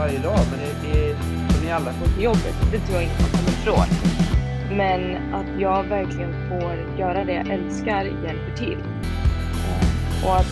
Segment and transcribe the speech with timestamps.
[0.00, 1.16] varje dag, men det, det
[1.54, 2.54] som ni alla får till jobbet.
[2.72, 3.86] Det tror jag inte man kommer ifrån.
[4.76, 5.00] Men
[5.34, 8.78] att jag verkligen får göra det jag älskar hjälper till.
[10.24, 10.46] Och att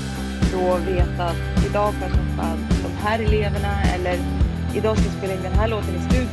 [0.53, 4.19] då veta att idag får jag träffa de här eleverna eller
[4.75, 6.29] idag ska jag spela in den här låten i studion.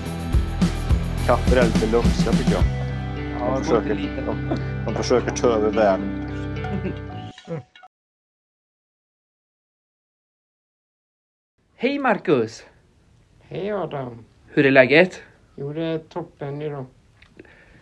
[1.26, 2.64] Katter är lite lumska tycker jag.
[3.40, 4.22] Ja, De försöker, lite.
[4.26, 4.56] de,
[4.86, 6.32] de försöker ta över världen.
[11.78, 12.66] Hej Marcus!
[13.48, 14.26] Hej Adam.
[14.48, 15.22] Hur är läget?
[15.56, 16.86] Jo, det är toppen idag.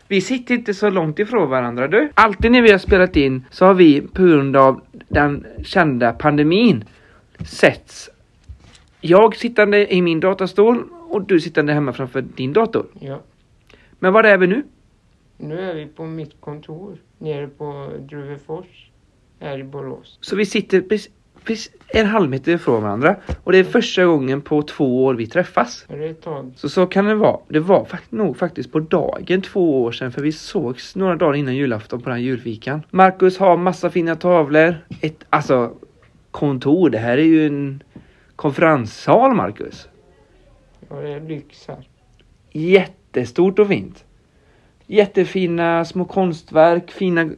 [0.07, 2.09] Vi sitter inte så långt ifrån varandra du.
[2.13, 6.83] Alltid när vi har spelat in så har vi på grund av den kända pandemin
[7.45, 8.09] setts.
[9.01, 12.85] Jag sittande i min datorstol och du sittande hemma framför din dator.
[12.99, 13.21] Ja.
[13.99, 14.63] Men var är vi nu?
[15.37, 18.89] Nu är vi på mitt kontor nere på Druvefors
[19.39, 20.17] här i Borås.
[20.21, 21.11] Så vi sitter precis
[21.87, 25.85] en halv meter ifrån varandra och det är första gången på två år vi träffas.
[26.55, 27.39] Så så kan det vara.
[27.47, 31.35] Det var fakt- nog faktiskt på dagen två år sedan för vi sågs några dagar
[31.35, 32.81] innan julafton på den här julfikan.
[32.89, 34.75] Marcus har massa fina tavlor.
[35.01, 35.71] Ett, alltså
[36.31, 36.89] kontor.
[36.89, 37.83] Det här är ju en
[38.35, 39.87] konferenssal Marcus.
[40.89, 41.87] Ja, det är lyx här.
[42.51, 44.05] Jättestort och fint.
[44.87, 47.29] Jättefina små konstverk, fina...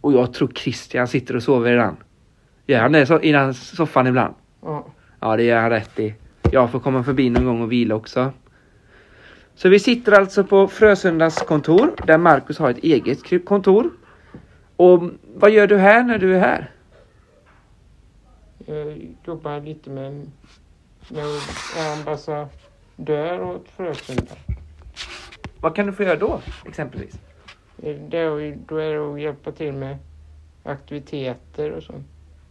[0.00, 1.96] Och jag tror Christian sitter och sover i den.
[2.66, 4.34] Gör han det så, i den soffan ibland?
[4.62, 4.86] Ja.
[5.20, 6.14] Ja, det gör han rätt i.
[6.50, 8.32] Jag får komma förbi någon gång och vila också.
[9.54, 13.90] Så vi sitter alltså på Frösundas kontor där Marcus har ett eget kontor.
[14.76, 15.02] Och
[15.34, 16.70] vad gör du här när du är här?
[18.66, 20.30] Jag jobbar lite med,
[21.08, 21.24] med
[21.98, 24.34] ambassadör åt Frösunda.
[25.60, 27.14] Vad kan du få göra då exempelvis?
[27.76, 29.96] Då är det att hjälpa till med
[30.62, 32.06] aktiviteter och sånt.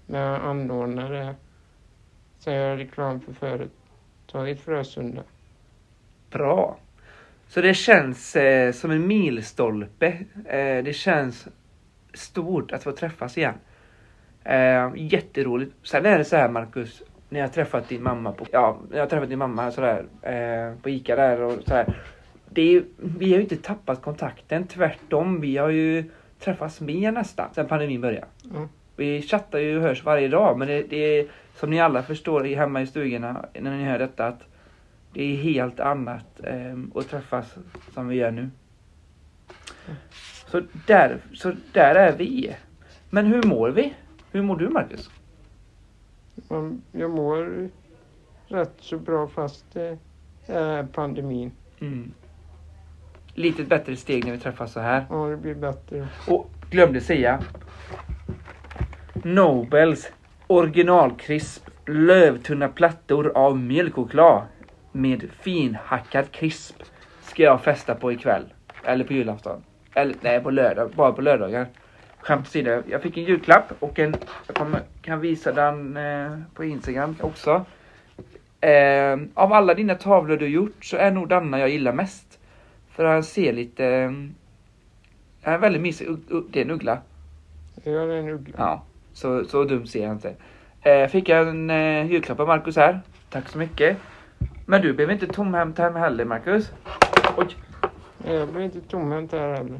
[0.05, 1.35] Med att anordna det.
[2.39, 5.23] Sen göra reklam för företaget Frösunda.
[6.29, 6.77] Bra.
[7.47, 10.07] Så det känns eh, som en milstolpe.
[10.45, 11.47] Eh, det känns
[12.13, 13.55] stort att få träffas igen.
[14.43, 15.75] Eh, jätteroligt.
[15.83, 18.97] Sen är det så här Marcus, när jag har träffat din mamma på, ja, när
[18.97, 21.95] jag har träffat din mamma sådär, eh, på Ica där och sådär.
[22.49, 25.41] Det är, vi har ju inte tappat kontakten, tvärtom.
[25.41, 26.03] Vi har ju
[26.39, 28.27] träffats mer nästan sen pandemin började.
[28.51, 28.69] Mm.
[28.95, 32.45] Vi chattar ju och hörs varje dag men det, det är som ni alla förstår
[32.45, 34.41] i- hemma i stugorna när ni hör detta att
[35.13, 37.55] det är helt annat eh, att träffas
[37.93, 38.49] som vi gör nu.
[40.47, 42.55] Så där, så där är vi.
[43.09, 43.93] Men hur mår vi?
[44.31, 45.09] Hur mår du Marcus?
[46.49, 47.69] Man, jag mår
[48.47, 49.97] rätt så bra fast det
[50.47, 51.51] är pandemin.
[51.79, 52.11] Mm.
[53.33, 55.05] Lite bättre steg när vi träffas så här.
[55.09, 56.07] Ja, det blir bättre.
[56.27, 57.39] Och glömde säga.
[59.13, 60.11] Nobels
[60.47, 64.43] originalkrisp lövtunna plattor av mjölkchoklad
[64.91, 66.75] med finhackad krisp
[67.21, 68.43] ska jag festa på ikväll.
[68.83, 69.63] Eller på julafton.
[69.93, 70.91] Eller nej, på lördag.
[70.95, 71.67] Bara på lördagar.
[72.19, 72.83] Skämt åsido.
[72.89, 74.15] Jag fick en julklapp och en,
[74.47, 77.65] jag kommer, kan visa den eh, på Instagram också.
[78.61, 82.39] Eh, av alla dina tavlor du gjort så är nog denna jag gillar mest.
[82.89, 86.07] För han ser lite eh, är väldigt mysig.
[86.49, 87.01] Det är en uggla.
[87.83, 88.55] Jag är en uggla.
[88.57, 90.35] Ja, så, så dum ser jag inte.
[90.81, 92.99] Eh, fick jag en eh, julklapp av Marcus här.
[93.29, 93.97] Tack så mycket.
[94.65, 96.71] Men du blev inte tomhänt hem heller Marcus.
[97.37, 97.47] Oj,
[98.27, 99.79] Jag blir inte tomhänt här heller.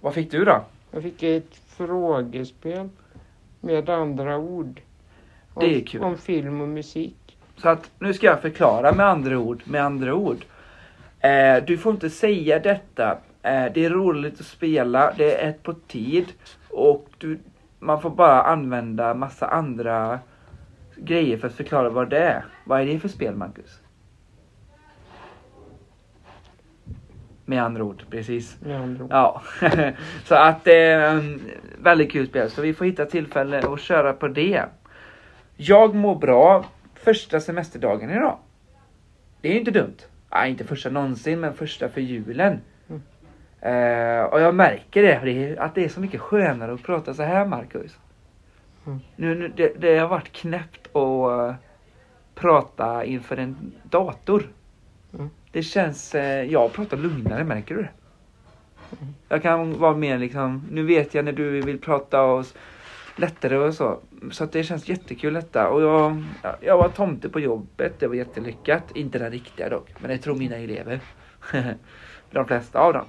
[0.00, 0.64] vad fick du då?
[0.90, 2.88] Jag fick ett frågespel
[3.60, 4.80] med andra ord.
[5.54, 6.02] Om, Det är kul.
[6.02, 7.38] Om film och musik.
[7.56, 10.44] Så att nu ska jag förklara med andra ord, med andra ord.
[11.20, 13.18] Eh, du får inte säga detta.
[13.42, 16.26] Eh, det är roligt att spela, det är ett på tid
[16.70, 17.38] och du,
[17.82, 20.20] man får bara använda massa andra
[20.96, 22.44] grejer för att förklara vad det är.
[22.64, 23.80] Vad är det för spel Marcus?
[27.44, 28.60] Med andra ord, precis.
[28.60, 29.10] Med andra ord.
[29.12, 29.42] Ja,
[30.24, 31.40] så att det är en
[31.78, 32.50] väldigt kul spel.
[32.50, 34.64] Så vi får hitta tillfälle att köra på det.
[35.56, 36.64] Jag mår bra
[36.94, 38.38] första semesterdagen idag.
[39.40, 39.96] Det är ju inte dumt.
[40.30, 42.60] Nej, inte första någonsin, men första för julen.
[43.62, 44.18] Mm.
[44.18, 47.46] Eh, och jag märker det, att det är så mycket skönare att prata så här,
[47.46, 47.98] Marcus.
[48.86, 49.00] Mm.
[49.16, 51.54] Nu, nu, det, det har varit knäppt att eh,
[52.34, 54.48] prata inför en dator.
[55.14, 55.30] Mm.
[55.52, 57.90] Det känns, eh, jag pratar lugnare, märker du det?
[59.28, 62.46] Jag kan vara mer liksom, nu vet jag när du vill prata och
[63.16, 63.98] lättare och så.
[64.30, 65.68] Så att det känns jättekul detta.
[65.68, 68.84] Och jag, ja, jag var tomte på jobbet, det var jättelyckat.
[68.94, 71.00] Inte den riktiga dock, men det tror mina elever.
[72.30, 73.04] De flesta av dem.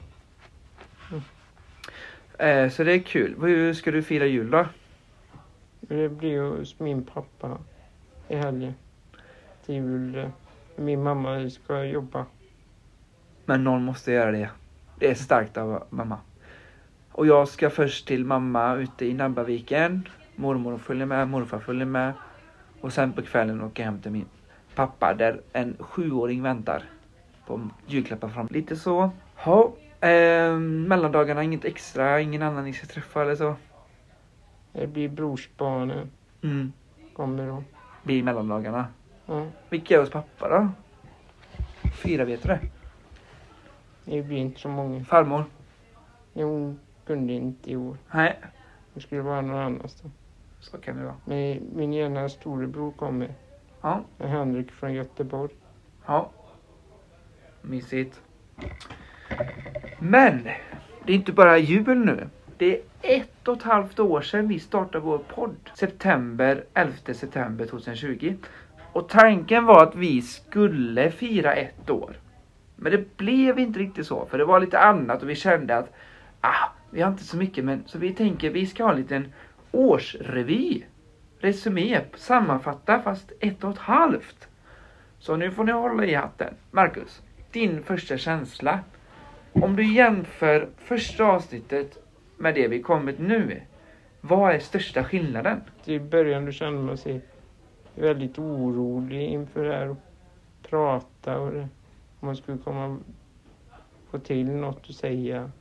[2.43, 3.35] Eh, så det är kul.
[3.41, 4.65] Hur ska du fira jul då?
[5.79, 7.57] Det blir hos min pappa
[8.27, 8.73] i helgen.
[9.65, 10.29] Till jul.
[10.75, 12.25] Min mamma ska jobba.
[13.45, 14.49] Men någon måste göra det.
[14.99, 16.17] Det är starkt av mamma.
[17.11, 20.07] Och jag ska först till mamma ute i Nabbaviken.
[20.35, 22.13] Mormor följer med, morfar följer med.
[22.81, 24.25] Och sen på kvällen åker jag hem till min
[24.75, 26.83] pappa där en sjuåring väntar.
[27.47, 28.47] På julklappar fram.
[28.51, 29.11] Lite så.
[29.45, 29.73] Ja,
[30.09, 33.55] eh, mellandagarna inget extra, ingen annan ni ska träffa eller så.
[34.71, 36.11] Det blir brorsbarnen.
[36.43, 36.73] Mm,
[37.13, 37.63] Kommer då.
[38.03, 38.87] blir mellandagarna.
[39.25, 40.69] Ja, Vilka är hos pappa då?
[42.03, 42.59] Fyra vet du det?
[44.05, 45.03] det blir inte så många.
[45.05, 45.45] Farmor?
[46.33, 47.97] Hon kunde inte i år.
[48.11, 48.39] Nej,
[48.93, 50.13] Det skulle vara någon annanstans.
[50.59, 51.15] så kan det vara.
[51.25, 53.33] Men min ena storebror kommer.
[53.81, 55.51] Ja, Henrik från Göteborg.
[56.05, 56.31] ja.
[57.61, 58.21] Mysigt.
[59.99, 60.43] Men,
[61.05, 62.27] det är inte bara jul nu.
[62.57, 65.69] Det är ett och ett halvt år sedan vi startade vår podd.
[65.75, 68.35] September, 11 september 2020.
[68.93, 72.15] Och tanken var att vi skulle fira ett år.
[72.75, 75.93] Men det blev inte riktigt så, för det var lite annat och vi kände att
[76.41, 79.33] ah, vi har inte så mycket, men så vi tänker vi ska ha en liten
[79.71, 80.83] årsrevy.
[81.39, 84.47] Resumé, sammanfatta fast ett och ett halvt.
[85.19, 86.53] Så nu får ni hålla i hatten.
[86.71, 87.21] Marcus,
[87.51, 88.79] din första känsla.
[89.53, 91.97] Om du jämför första avsnittet
[92.37, 93.61] med det vi kommit nu.
[94.21, 95.61] Vad är största skillnaden?
[95.85, 97.21] I början då kände man sig
[97.95, 99.97] väldigt orolig inför det här och
[100.69, 101.67] prata och det.
[102.19, 102.97] Om man skulle komma
[104.11, 105.51] få till något att säga.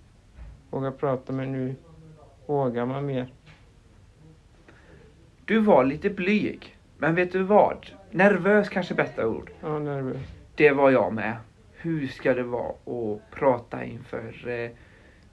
[0.71, 1.75] Våga prata men nu
[2.47, 3.27] vågar man mer.
[5.45, 6.77] Du var lite blyg.
[6.99, 7.87] Men vet du vad?
[8.11, 9.51] Nervös kanske är bättre ord.
[9.61, 10.23] Ja, nervös.
[10.55, 11.37] Det var jag med.
[11.83, 14.71] Hur ska det vara att prata inför eh,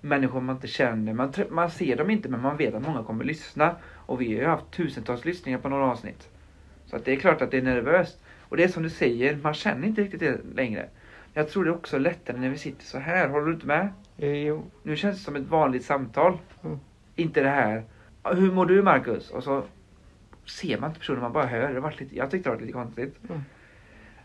[0.01, 1.13] människor man inte känner?
[1.13, 3.75] Man, man ser dem inte men man vet att många kommer lyssna.
[3.93, 6.29] Och vi har ju haft tusentals lyssningar på några avsnitt.
[6.85, 8.19] Så att det är klart att det är nervöst.
[8.39, 10.89] Och det är som du säger, man känner inte riktigt det längre.
[11.33, 13.29] Jag tror det är också lättare när vi sitter så här.
[13.29, 13.89] Håller du inte med?
[14.17, 16.37] Eh, Jo, Nu känns det som ett vanligt samtal.
[16.63, 16.79] Mm.
[17.15, 17.83] Inte det här.
[18.23, 19.29] Hur mår du Marcus?
[19.29, 19.63] Och så
[20.45, 21.73] ser man inte personen, man bara hör.
[21.73, 23.15] Det varit lite, jag tyckte det var lite konstigt.
[23.29, 23.41] Mm.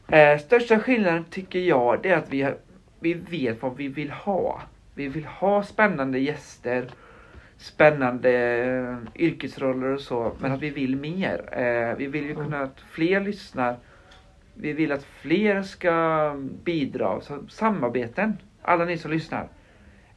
[0.08, 2.56] Eh, största skillnaden tycker jag det är att vi, har,
[3.00, 4.62] vi vet vad vi vill ha.
[4.94, 6.88] Vi vill ha spännande gäster,
[7.56, 11.58] spännande eh, yrkesroller och så, men att vi vill mer.
[11.58, 13.76] Eh, vi vill ju kunna att fler lyssnar.
[14.54, 16.34] Vi vill att fler ska
[16.64, 17.20] bidra.
[17.20, 19.48] Så samarbeten, alla ni som lyssnar.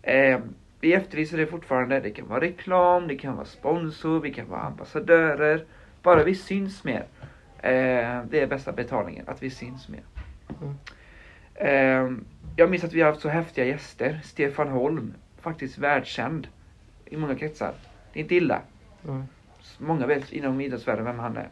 [0.02, 0.40] Eh,
[0.80, 2.00] vi efterlyser det fortfarande.
[2.00, 5.66] Det kan vara reklam, det kan vara sponsor, vi kan vara ambassadörer.
[6.02, 7.06] Bara vi syns mer.
[7.60, 10.02] Eh, det är bästa betalningen, att vi syns mer.
[10.62, 10.76] Mm.
[11.56, 12.18] Eh,
[12.56, 14.20] jag minns att vi har haft så häftiga gäster.
[14.24, 16.48] Stefan Holm, faktiskt världskänd
[17.06, 17.74] i många kretsar.
[18.14, 18.62] Det är inte illa.
[19.08, 19.24] ja.
[19.78, 21.50] Många vet inom idrottsvärlden vem han är.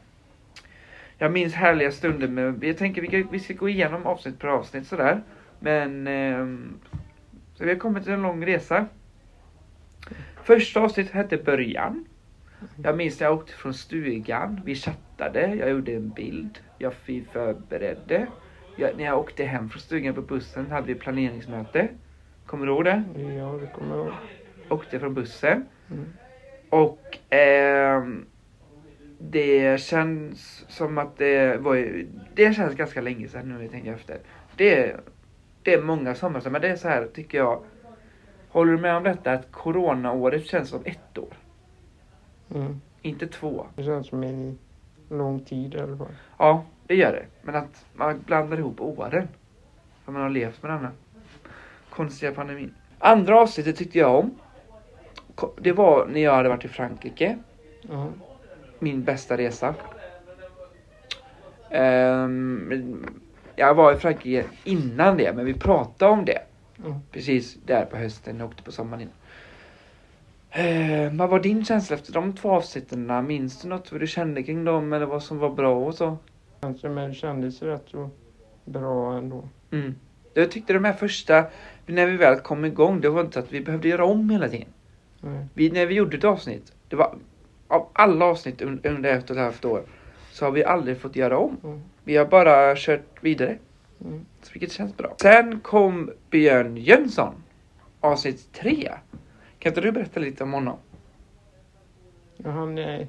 [1.17, 4.47] Jag minns härliga stunder med, jag tänker vi, kan- vi ska gå igenom avsnitt per
[4.47, 5.23] avsnitt sådär.
[5.59, 6.73] Men, ehm,
[7.55, 8.85] så vi har kommit till en lång resa.
[10.43, 12.05] Första avsnittet hette Början.
[12.83, 16.93] Jag minns när jag åkte från stugan, vi chattade, jag gjorde en bild, jag
[17.31, 18.27] förberedde.
[18.75, 21.87] Jag, när jag åkte hem från stugan på bussen hade vi planeringsmöte.
[22.45, 23.03] Kommer du ihåg det?
[23.37, 24.13] ja, det kommer jag ihåg.
[24.69, 25.65] Åkte från bussen.
[25.91, 26.05] Mm.
[26.69, 28.25] Och ehm,
[29.19, 32.05] det känns som att det var
[32.35, 34.19] Det känns ganska länge sedan nu när jag tänker efter.
[34.55, 34.99] Det är,
[35.63, 37.63] det är många somrar men det är så här tycker jag.
[38.49, 41.33] Håller du med om detta att coronaåret känns som ett år?
[42.55, 42.81] Mm.
[43.01, 43.67] Inte två.
[43.75, 44.57] Det känns som en
[45.09, 46.07] lång tid i alla fall.
[46.37, 47.25] Ja, det gör det.
[47.41, 49.27] Men att man blandar ihop åren.
[50.05, 50.91] För man har levt med denna
[51.89, 52.73] konstiga pandemin.
[52.99, 54.35] Andra avsnittet tyckte jag om.
[55.57, 57.37] Det var när jag hade varit i Frankrike.
[57.81, 58.07] Ja.
[58.79, 59.75] min bästa resa.
[61.69, 63.05] Ehm,
[63.55, 66.39] jag var i Frankrike innan det, men vi pratade om det.
[66.85, 66.99] Mm.
[67.11, 69.13] Precis där på hösten, jag åkte på sommaren innan.
[70.57, 73.25] Ehm, vad var din känsla efter de två avsnitten?
[73.27, 76.17] Minns du något hur du kände kring dem eller vad som var bra och så?
[76.61, 78.09] Kanske, men det kändes rätt så
[78.65, 79.49] bra ändå.
[79.71, 79.95] Mm.
[80.33, 81.45] Jag tyckte de här första,
[81.85, 84.67] när vi väl kom igång, det var inte att vi behövde göra om hela tiden.
[85.21, 85.45] Nej.
[85.53, 87.15] Vi, när vi gjorde ett avsnitt, det var
[87.67, 89.83] av alla avsnitt un- under ett och ett halvt år,
[90.31, 91.57] så har vi aldrig fått göra om.
[91.63, 91.81] Mm.
[92.03, 93.57] Vi har bara kört vidare.
[94.05, 94.25] Mm.
[94.41, 95.15] Så Vilket känns bra.
[95.21, 97.33] Sen kom Björn Jönsson.
[97.99, 98.91] Avsnitt tre.
[99.65, 100.77] Kan inte du berätta lite om honom?
[102.37, 103.07] Ja, han är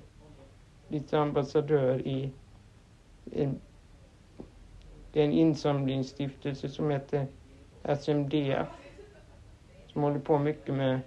[0.89, 2.31] lite ambassadör i
[3.33, 3.61] en,
[5.13, 7.27] det är en insamlingsstiftelse som heter
[7.83, 8.67] SMDF.
[9.87, 11.01] Som håller på mycket med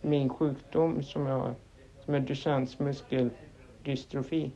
[0.00, 1.54] min sjukdom som jag har.
[2.04, 4.50] Som är Duchennes muskeldystrofi.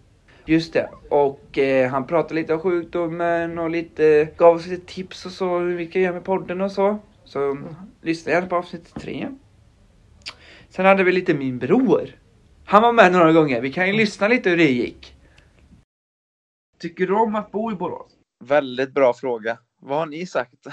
[0.44, 0.90] Just det.
[1.10, 5.58] Och eh, han pratade lite om sjukdomen och lite, gav oss lite tips och så
[5.58, 6.98] hur vi kan göra med podden och så.
[7.24, 7.74] Så mm.
[8.02, 9.28] lyssna gärna på avsnitt tre.
[10.74, 12.20] Sen hade vi lite min bror.
[12.64, 13.60] Han var med några gånger.
[13.60, 15.16] Vi kan ju lyssna lite hur det gick.
[16.78, 18.16] Tycker du om att bo i Borås?
[18.44, 19.58] Väldigt bra fråga.
[19.76, 20.66] Vad har ni sagt?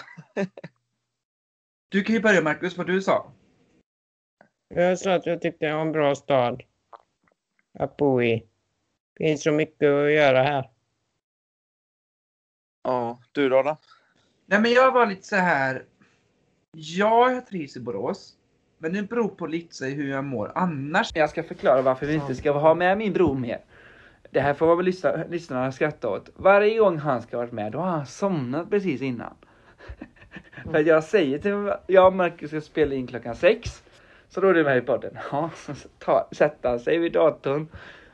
[1.90, 3.32] Du kan ju börja Marcus, vad du sa.
[4.68, 6.64] Jag sa att jag tyckte det var en bra stad
[7.74, 8.46] att bo i.
[9.18, 10.70] Det finns så mycket att göra här.
[12.84, 13.64] Ja, du då?
[13.64, 13.78] då?
[14.46, 15.86] Nej men jag var lite så här.
[16.72, 18.38] Ja, jag trivs i Borås.
[18.82, 21.12] Men det beror på lite hur jag mår annars.
[21.16, 23.60] Jag ska förklara varför vi inte ska ha med min bror mer.
[24.32, 26.30] Det här får väl lyssna, lyssnarna skratta åt.
[26.36, 29.34] Varje gång han ska vara med, då har han somnat precis innan.
[30.72, 33.84] För jag säger till jag och Marcus ska spela in klockan sex.
[34.30, 35.18] Så då är du med i podden.
[35.32, 37.68] Ja, så ta, sätter han sig vid datorn.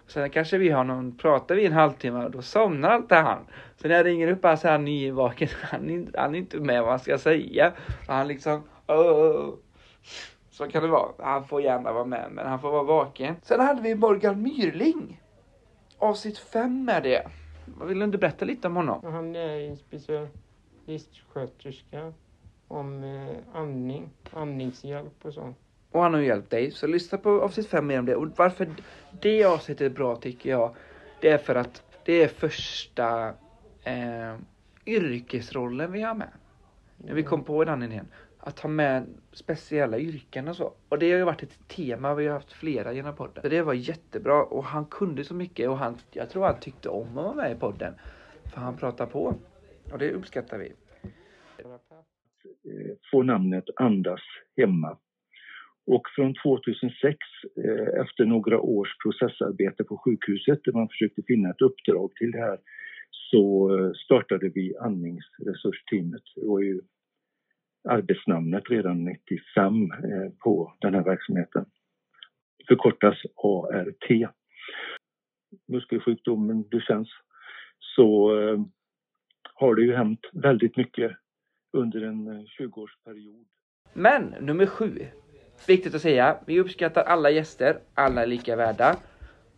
[0.08, 3.40] Sen kanske vi har någon, pratar vi en halvtimme och då somnar alltid han.
[3.82, 5.48] Så när jag ringer upp han så är han nyvaken.
[5.62, 7.72] Han, han är inte med vad han ska säga.
[8.06, 9.54] Så han liksom, Åh.
[10.58, 11.12] Så kan det vara.
[11.20, 13.36] Han får gärna vara med, men han får vara vaken.
[13.44, 15.22] Sen hade vi Morgan Myrling.
[15.98, 17.28] Avsnitt fem är det.
[17.86, 19.14] Vill du inte berätta lite om honom?
[19.14, 22.14] Han är en specialistsköterska
[22.68, 25.58] om eh, andning, andningshjälp och sånt.
[25.92, 26.72] Och han har hjälpt dig.
[26.72, 28.16] Så lyssna på avsnitt fem mer om det.
[28.16, 28.68] Och varför
[29.22, 30.76] det avsnittet är bra tycker jag.
[31.22, 33.28] Det är för att det är första
[33.84, 34.36] eh,
[34.86, 36.30] yrkesrollen vi har med.
[36.98, 38.08] När vi kom på den idén
[38.48, 40.74] att ha med speciella yrken och så.
[40.90, 43.42] Och det har ju varit ett tema, vi har haft flera genom podden.
[43.44, 46.90] Så det var jättebra och han kunde så mycket och han, jag tror han tyckte
[46.90, 47.94] om att vara med i podden.
[48.54, 49.36] För han pratar på.
[49.92, 50.74] Och det uppskattar vi.
[51.66, 54.22] Eh, Få namnet Andas
[54.58, 54.98] hemma.
[55.86, 57.18] Och från 2006,
[57.58, 62.40] eh, efter några års processarbete på sjukhuset där man försökte finna ett uppdrag till det
[62.40, 62.60] här,
[63.32, 66.24] så eh, startade vi andningsresursteamet.
[66.36, 66.82] Det var ju
[67.88, 71.66] arbetsnamnet redan 95 eh, på den här verksamheten.
[72.68, 74.32] Förkortas ART.
[75.68, 77.10] Muskelsjukdomen Duchennes
[77.80, 78.60] så eh,
[79.54, 81.12] har det ju hänt väldigt mycket
[81.74, 83.46] under en eh, 20-årsperiod.
[83.94, 85.00] Men nummer sju.
[85.68, 88.96] Viktigt att säga, vi uppskattar alla gäster, alla är lika värda.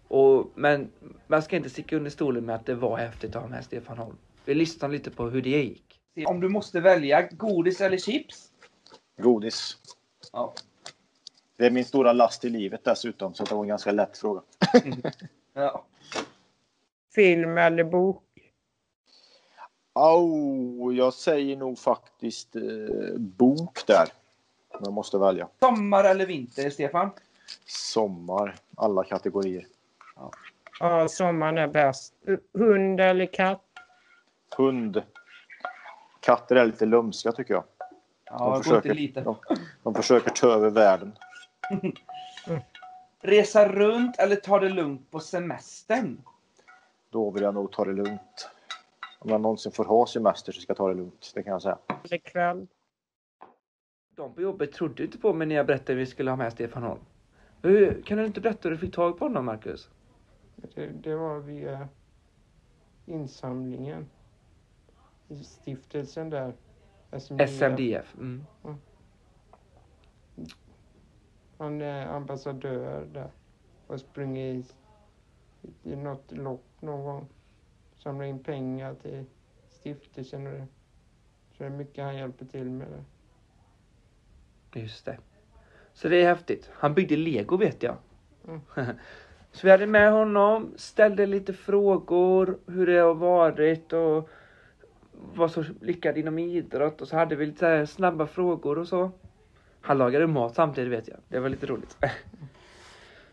[0.07, 0.89] Och, men
[1.27, 3.97] man ska inte sticka under stolen med att det var häftigt att ha med Stefan
[3.97, 4.17] Holm.
[4.45, 5.88] Vi lyssnar lite på hur det gick.
[6.25, 8.51] Om du måste välja godis eller chips?
[9.17, 9.77] Godis.
[10.31, 10.53] Ja.
[11.57, 14.41] Det är min stora last i livet dessutom, så det var en ganska lätt fråga.
[15.53, 15.85] ja.
[17.15, 18.23] Film eller bok?
[19.93, 22.61] Oh, jag säger nog faktiskt eh,
[23.17, 24.07] bok där.
[24.79, 25.47] Jag måste välja.
[25.59, 27.09] Sommar eller vinter, Stefan?
[27.65, 28.55] Sommar.
[28.75, 29.65] Alla kategorier.
[30.15, 30.31] Ja,
[30.79, 32.13] ja sommaren är bäst.
[32.53, 33.63] Hund eller katt?
[34.57, 35.03] Hund.
[36.29, 37.63] Katter är lite lumska tycker jag.
[38.25, 39.21] Ja, de, försöker, lite.
[39.21, 39.35] De,
[39.83, 41.13] de försöker ta över världen.
[43.21, 46.21] Resa runt eller ta det lugnt på semestern?
[47.09, 48.49] Då vill jag nog ta det lugnt.
[49.19, 51.31] Om jag någonsin får ha semester så ska jag ta det lugnt.
[51.35, 51.77] Det kan jag säga.
[52.03, 52.67] Eller kväll.
[54.15, 56.53] De på jobbet trodde inte på mig när jag berättade att vi skulle ha med
[56.53, 57.01] Stefan Holm.
[57.61, 59.89] Hur, kan du inte berätta hur du fick tag på honom, Marcus?
[60.55, 61.87] Det, det var via
[63.05, 64.09] insamlingen
[65.35, 66.53] stiftelsen där.
[67.11, 67.49] SMDF.
[67.49, 68.15] SMDF.
[68.17, 68.45] Mm.
[71.57, 73.31] Han är ambassadör där
[73.87, 74.75] och sprungit
[75.61, 77.27] i, i något lopp någon gång.
[77.95, 79.25] Samlat in pengar till
[79.69, 80.67] stiftelsen och det.
[81.51, 83.03] Så det är mycket han hjälper till med det.
[84.79, 85.17] Just det.
[85.93, 86.69] Så det är häftigt.
[86.73, 87.97] Han byggde lego vet jag.
[88.47, 88.61] Mm.
[89.51, 94.29] Så vi hade med honom, ställde lite frågor hur det har varit och
[95.35, 99.11] var så lyckad inom idrott och så hade vi lite snabba frågor och så.
[99.81, 101.17] Han lagade mat samtidigt vet jag.
[101.27, 101.97] Det var lite roligt.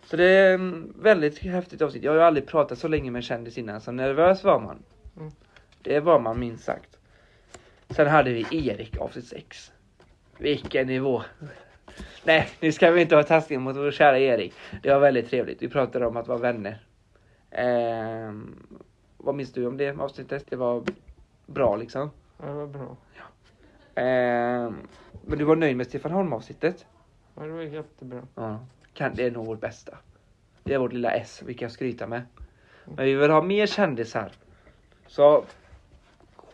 [0.02, 2.02] Så det är väldigt häftigt avsnitt.
[2.02, 4.82] Jag har ju aldrig pratat så länge med en kändis innan, så nervös var man.
[5.16, 5.32] Mm.
[5.82, 6.96] Det var man minst sagt.
[7.90, 9.72] Sen hade vi Erik avsnitt 6.
[10.38, 11.22] Vilken nivå!
[12.24, 14.54] Nej, nu ska vi inte vara taskiga mot vår kära Erik.
[14.82, 15.62] Det var väldigt trevligt.
[15.62, 16.80] Vi pratade om att vara vänner.
[17.50, 18.32] Eh,
[19.16, 20.44] vad minns du om det avsnittet?
[20.48, 20.84] Det var
[21.46, 22.10] bra liksom.
[22.38, 22.96] Ja, det var bra.
[23.14, 23.22] Ja.
[24.02, 24.72] Eh,
[25.26, 26.86] men du var nöjd med Stefan Holm-avsnittet?
[27.34, 28.22] Ja, det var jättebra.
[28.34, 28.58] Ja.
[28.94, 29.98] Kan, det är nog vårt bästa.
[30.62, 32.22] Det är vårt lilla S vi kan skryta med.
[32.84, 34.32] Men vi vill ha mer kändisar.
[35.06, 35.44] Så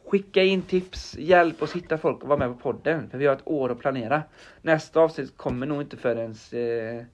[0.04, 3.10] skicka in tips, hjälp oss hitta folk och vara med på podden.
[3.10, 4.22] För vi har ett år att planera.
[4.62, 7.04] Nästa avsnitt kommer nog inte förrän eh,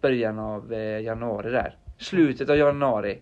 [0.00, 1.76] början av eh, januari där.
[1.98, 3.20] Slutet av januari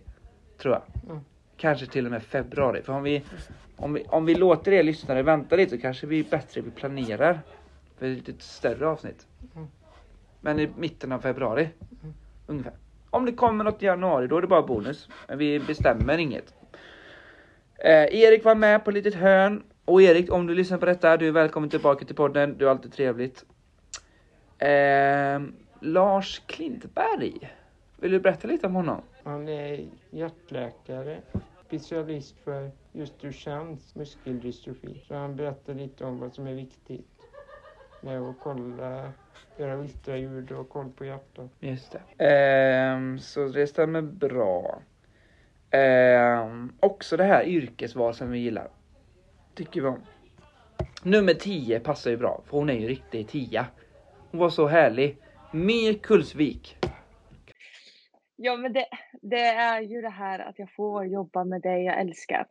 [0.61, 0.83] Tror jag.
[1.11, 1.23] Mm.
[1.61, 2.81] Kanske till och med februari.
[2.81, 3.23] För om vi,
[3.75, 7.39] om vi, om vi låter er lyssnare vänta lite så kanske vi bättre vi planerar
[7.97, 9.27] för ett lite större avsnitt.
[9.55, 9.67] Mm.
[10.39, 11.69] Men i mitten av februari.
[12.03, 12.13] Mm.
[12.47, 12.73] Ungefär.
[13.09, 15.09] Om det kommer något i januari då är det bara bonus.
[15.27, 16.53] Men vi bestämmer inget.
[17.75, 19.63] Eh, Erik var med på litet hörn.
[19.85, 22.57] Och Erik, om du lyssnar på detta, du är välkommen tillbaka till podden.
[22.57, 23.45] Du är alltid trevligt.
[24.57, 25.41] Eh,
[25.79, 27.49] Lars Klintberg.
[27.97, 29.01] Vill du berätta lite om honom?
[29.23, 31.17] Han är hjärtläkare,
[31.71, 35.03] specialist för just Duchennes muskeldystrofi.
[35.07, 37.07] Så han berättar lite om vad som är viktigt
[38.01, 39.11] med att kolla,
[39.57, 41.49] göra ultraljud och koll på hjärtat.
[41.59, 42.25] Just det.
[42.25, 44.81] Ehm, så det stämmer bra.
[45.69, 48.67] Ehm, också det här yrkesval som vi gillar.
[49.55, 50.01] Tycker vi om.
[51.03, 53.65] Nummer 10 passar ju bra, för hon är ju riktig tia.
[54.31, 55.17] Hon var så härlig.
[55.51, 56.77] Mir Kulsvik.
[58.43, 58.85] Ja, men det,
[59.21, 62.45] det är ju det här att jag får jobba med det jag älskar.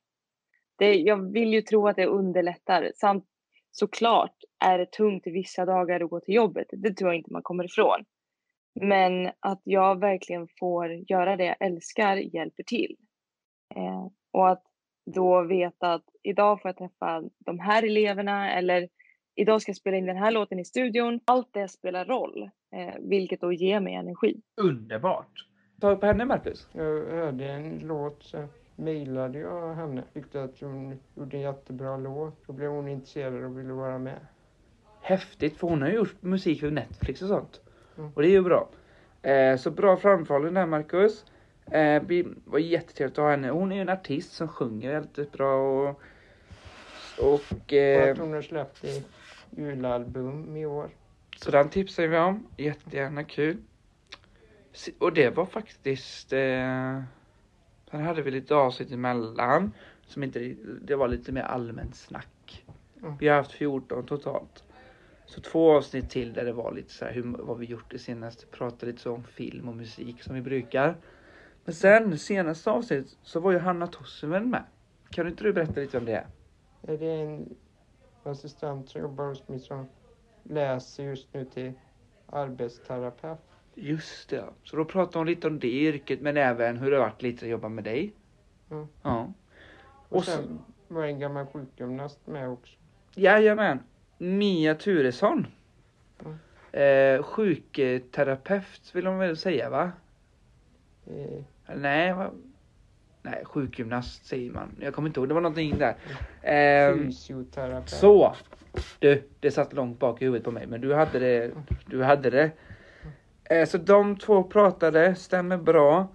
[0.79, 2.93] Det, jag vill ju tro att det underlättar.
[2.95, 3.25] Samt
[3.71, 6.67] såklart är det tungt i vissa dagar att gå till jobbet.
[6.73, 8.05] Det tror jag inte man kommer ifrån.
[8.81, 12.97] Men att jag verkligen får göra det jag älskar hjälper till.
[13.75, 14.63] Eh, och att
[15.15, 18.89] då veta att idag får jag träffa de här eleverna eller
[19.35, 21.21] idag ska jag spela in den här låten i studion.
[21.25, 24.41] Allt det spelar roll, eh, vilket då ger mig energi.
[24.61, 25.50] Underbart.
[25.81, 26.69] Ta upp henne Marcus.
[26.73, 28.47] Jag hörde en låt så
[28.77, 30.03] mejlade jag henne.
[30.15, 32.47] Tyckte att hon gjorde en jättebra låt.
[32.47, 34.19] Då blev hon intresserad och ville vara med.
[35.01, 37.61] Häftigt, för hon har ju gjort musik för Netflix och sånt.
[37.99, 38.11] Mm.
[38.15, 38.69] Och det är ju bra.
[39.23, 41.25] Eh, så bra framförhållning där Marcus.
[41.71, 43.51] Eh, vi var jättetrevligt att ha henne.
[43.51, 46.01] Hon är ju en artist som sjunger väldigt bra och...
[47.19, 47.35] Och...
[47.35, 49.09] Och Eh, att hon har släppt ett
[49.51, 50.89] julalbum i år.
[51.37, 52.47] så den tipsar vi om.
[52.57, 53.57] Jättegärna kul.
[54.99, 56.33] Och det var faktiskt...
[56.33, 57.03] Eh,
[57.91, 59.73] sen hade vi lite avsnitt emellan.
[60.03, 60.57] Som inte...
[60.83, 62.65] Det var lite mer allmänt snack.
[63.03, 63.17] Mm.
[63.17, 64.65] Vi har haft 14 totalt.
[65.27, 67.99] Så två avsnitt till där det var lite så här hur, vad vi gjort det
[67.99, 68.47] senaste.
[68.47, 70.97] Prata lite så om film och musik som vi brukar.
[71.65, 74.65] Men sen senaste avsnittet så var ju Hanna Tossinen med.
[75.11, 76.27] Kan inte du berätta lite om det?
[76.83, 77.55] Är det en
[78.23, 79.87] assistent som jobbar hos mig som
[80.43, 81.73] läser just nu till
[82.27, 83.39] arbetsterapeut.
[83.83, 84.45] Just det.
[84.65, 87.51] Så då pratade hon lite om det yrket men även hur det varit lite att
[87.51, 88.13] jobba med dig.
[88.71, 88.87] Mm.
[89.03, 89.33] Ja.
[90.09, 92.75] Och, Och så- sen var en gammal sjukgymnast med också.
[93.15, 93.79] Jajamän.
[94.19, 95.47] Mia Turesson.
[96.25, 96.37] Mm.
[96.73, 99.93] Eh, sjukterapeut vill hon väl säga va?
[101.07, 101.43] Eh,
[101.77, 102.31] Nej, va?
[103.23, 104.77] Nej, sjukgymnast säger man.
[104.81, 105.95] Jag kommer inte ihåg, det var någonting där.
[106.43, 107.89] Ehm, fysioterapeut.
[107.91, 108.35] så.
[108.99, 111.51] Du, det satt långt bak i huvudet på mig, men du hade det.
[111.87, 112.51] Du hade det.
[113.51, 116.09] Eh, så de två pratade, stämmer bra.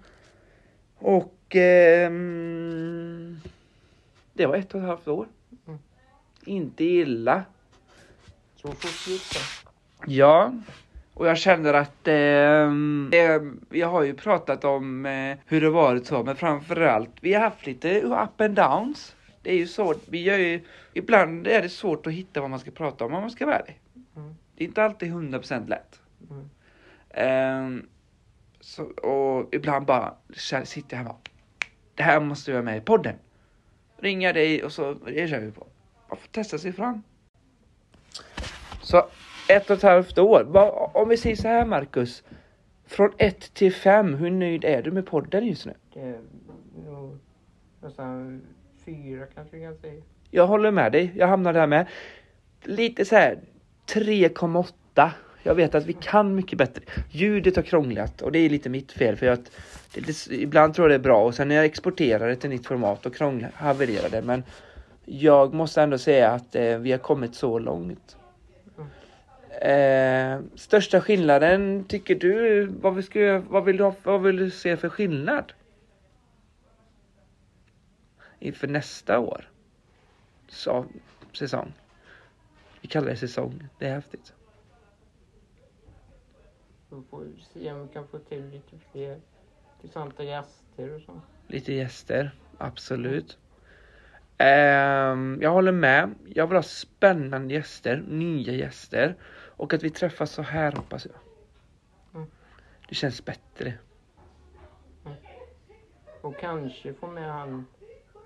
[0.98, 3.40] Och ehm,
[4.32, 5.26] det var ett och ett halvt år.
[5.66, 5.78] Mm.
[6.44, 7.44] Inte illa.
[8.56, 9.40] Så fort gick det.
[10.12, 10.52] Ja,
[11.14, 12.70] och jag känner att eh,
[13.68, 17.66] vi har ju pratat om eh, hur det varit så, men framförallt vi har haft
[17.66, 19.16] lite up and downs.
[19.42, 20.60] Det är ju så, vi gör ju,
[20.92, 23.58] ibland är det svårt att hitta vad man ska prata om om man ska vara
[23.58, 23.80] ärlig.
[24.16, 24.34] Mm.
[24.56, 26.00] Det är inte alltid 100% lätt.
[26.30, 26.50] Mm.
[27.16, 27.88] Ehm,
[28.60, 30.14] så, och ibland bara
[30.64, 31.30] sitter jag här och bara,
[31.94, 33.16] det här måste jag med i podden.
[33.98, 35.66] Ringa dig och så, det kör vi på.
[36.08, 37.02] Man får testa sig fram.
[38.82, 39.08] Så
[39.48, 40.56] ett och ett halvt år.
[40.96, 42.24] Om vi säger så här Marcus.
[42.86, 45.74] Från ett till fem, hur nöjd är du med podden just nu?
[45.94, 46.20] Det är
[46.84, 47.18] nog
[47.80, 48.42] nästan
[48.84, 50.02] fyra kanske vi kan säga.
[50.30, 51.86] Jag håller med dig, jag hamnar där med.
[52.62, 53.38] Lite så här
[53.86, 55.10] 3,8.
[55.46, 56.82] Jag vet att vi kan mycket bättre.
[57.10, 59.50] Ljudet har krånglat och det är lite mitt fel för att
[59.94, 62.66] lite, ibland tror jag det är bra och sen när jag exporterar det till nytt
[62.66, 64.22] format då krånglar, havererar det.
[64.22, 64.42] Men
[65.04, 68.16] jag måste ändå säga att eh, vi har kommit så långt.
[69.60, 74.50] Eh, största skillnaden tycker du, vad, vi ska, vad, vill du ha, vad vill du
[74.50, 75.52] se för skillnad?
[78.38, 79.50] Inför nästa år?
[80.48, 80.84] Så,
[81.32, 81.72] säsong.
[82.80, 84.32] Vi kallar det säsong, det är häftigt.
[86.88, 89.20] Vi får se om vi kan få till lite fler
[89.76, 91.20] intressanta gäster och så.
[91.46, 93.38] Lite gäster, absolut.
[94.38, 96.14] Ehm, jag håller med.
[96.34, 99.16] Jag vill ha spännande gäster, nya gäster.
[99.56, 101.14] Och att vi träffas så här hoppas jag.
[102.14, 102.30] Mm.
[102.88, 103.74] Det känns bättre.
[106.20, 107.66] Och kanske få med han,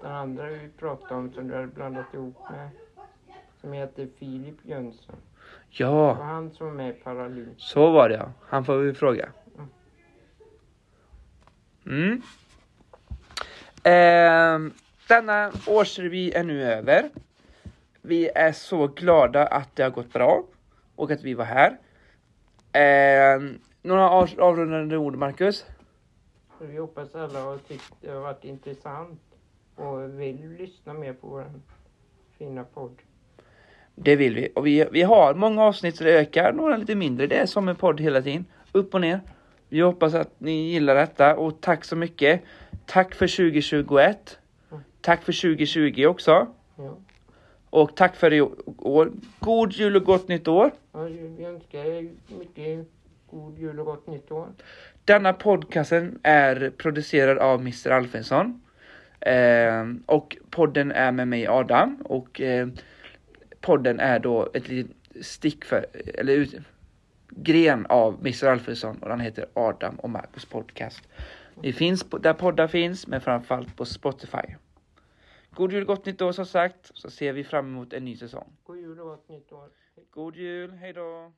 [0.03, 2.70] den andra vi pratade om som du hade blandat ihop med.
[3.61, 5.16] Som heter Filip Jönsson.
[5.72, 7.61] Ja, han som är med i Paralymp.
[7.61, 8.33] så var det ja.
[8.46, 9.33] Han får vi fråga.
[11.87, 12.22] Mm.
[13.85, 14.72] Ehm,
[15.09, 17.11] denna årsrevy är nu över.
[18.02, 20.44] Vi är så glada att det har gått bra
[20.96, 21.78] och att vi var här.
[22.72, 25.66] Ehm, några av- avrundande ord, Marcus?
[26.61, 29.20] Vi hoppas alla har tyckt det har varit intressant
[29.76, 31.44] och vill lyssna mer på vår
[32.38, 32.96] fina podd.
[33.94, 34.48] Det vill vi.
[34.55, 37.26] Och vi, vi har många avsnitt så det ökar, några lite mindre.
[37.26, 38.44] Det är som en podd hela tiden.
[38.72, 39.20] Upp och ner.
[39.68, 42.42] Vi hoppas att ni gillar detta och tack så mycket.
[42.87, 44.38] Tack för 2021.
[45.00, 46.46] Tack för 2020 också.
[46.76, 46.96] Ja.
[47.70, 49.12] Och tack för i år.
[49.38, 50.70] God jul och gott nytt år.
[50.92, 52.88] Ja, vi önskar er mycket
[53.31, 54.46] god jul och gott nytt år.
[55.05, 57.90] Denna podcasten är producerad av Mr.
[57.90, 58.62] Alfensson.
[59.20, 61.96] Eh, och podden är med mig Adam.
[62.05, 62.68] Och eh,
[63.61, 66.55] podden är då ett litet stick för, eller ut,
[67.31, 68.46] gren av Mr.
[68.46, 71.09] Alfredson och den heter Adam och Marcus podcast.
[71.62, 74.57] Det finns på, där poddar finns, men framförallt på Spotify.
[75.51, 78.53] God jul, gott nytt år som sagt, så ser vi fram emot en ny säsong.
[78.62, 79.68] God jul och gott nytt år.
[80.11, 81.33] God jul, hej då!